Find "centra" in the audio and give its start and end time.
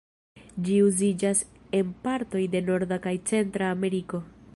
3.33-3.69